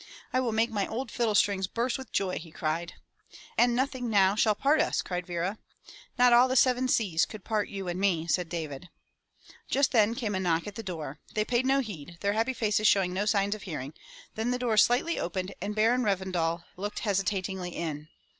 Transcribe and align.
l 0.01 0.07
"I 0.33 0.39
will 0.39 0.51
make 0.51 0.71
my 0.71 0.87
old 0.87 1.11
fiddle 1.11 1.35
strings 1.35 1.67
burst 1.67 1.99
with| 1.99 2.11
joy!" 2.11 2.39
he 2.39 2.49
cried. 2.49 2.93
"And 3.55 3.75
nothing 3.75 4.09
now 4.09 4.33
shall 4.33 4.55
part 4.55 4.81
us!" 4.81 4.99
cried 5.03 5.27
Vera. 5.27 5.59
"Not 6.17 6.33
all 6.33 6.47
the 6.47 6.55
Seven 6.55 6.87
Seas 6.87 7.23
could 7.23 7.43
part 7.43 7.69
you 7.69 7.87
and 7.87 7.99
me!" 7.99 8.25
said 8.25 8.49
David, 8.49 8.89
Just 9.69 9.91
then 9.91 10.15
came 10.15 10.33
a 10.33 10.39
knock 10.39 10.65
at 10.65 10.73
the 10.73 10.81
door. 10.81 11.19
They 11.35 11.45
paid 11.45 11.67
no 11.67 11.81
heed, 11.81 12.17
their 12.21 12.33
happy 12.33 12.53
faces 12.53 12.87
showing 12.87 13.13
no 13.13 13.27
signs 13.27 13.53
of 13.53 13.61
hearing; 13.61 13.93
then 14.33 14.49
the 14.49 14.57
door 14.57 14.75
slightly 14.75 15.19
opened 15.19 15.53
and 15.61 15.75
Baron 15.75 16.01
Revendal 16.01 16.63
looked 16.77 17.01
hesitatingly 17.01 17.69
in. 17.69 18.07